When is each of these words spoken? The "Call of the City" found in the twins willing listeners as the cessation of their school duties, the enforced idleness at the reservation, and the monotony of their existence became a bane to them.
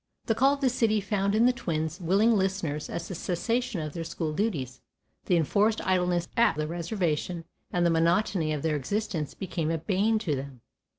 The 0.25 0.33
"Call 0.33 0.55
of 0.55 0.61
the 0.61 0.69
City" 0.69 0.99
found 0.99 1.35
in 1.35 1.45
the 1.45 1.53
twins 1.53 2.01
willing 2.01 2.35
listeners 2.35 2.89
as 2.89 3.07
the 3.07 3.13
cessation 3.13 3.81
of 3.81 3.93
their 3.93 4.03
school 4.03 4.33
duties, 4.33 4.81
the 5.27 5.37
enforced 5.37 5.79
idleness 5.85 6.27
at 6.35 6.55
the 6.55 6.65
reservation, 6.65 7.45
and 7.71 7.85
the 7.85 7.91
monotony 7.91 8.51
of 8.51 8.63
their 8.63 8.75
existence 8.75 9.35
became 9.35 9.69
a 9.69 9.77
bane 9.77 10.17
to 10.17 10.35
them. 10.35 10.61